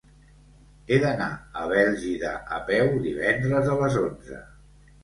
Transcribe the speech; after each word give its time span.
He 0.91 0.97
d'anar 1.03 1.27
a 1.65 1.67
Bèlgida 1.73 2.33
a 2.59 2.61
peu 2.71 2.93
divendres 3.07 3.73
a 3.77 3.81
les 3.85 4.01
onze. 4.07 4.45